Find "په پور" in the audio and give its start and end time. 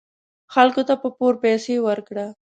1.01-1.33